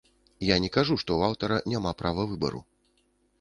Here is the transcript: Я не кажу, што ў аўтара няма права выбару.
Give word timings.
Я 0.45 0.55
не 0.63 0.69
кажу, 0.77 0.95
што 1.03 1.17
ў 1.17 1.21
аўтара 1.33 1.59
няма 1.75 1.93
права 2.01 2.27
выбару. 2.33 2.65